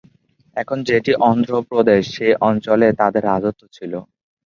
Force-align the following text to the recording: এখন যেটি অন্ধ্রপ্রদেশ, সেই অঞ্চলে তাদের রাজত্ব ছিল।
এখন 0.57 0.77
যেটি 0.89 1.11
অন্ধ্রপ্রদেশ, 1.29 2.03
সেই 2.15 2.33
অঞ্চলে 2.41 2.87
তাদের 2.99 3.23
রাজত্ব 3.25 3.61
ছিল। 3.75 3.93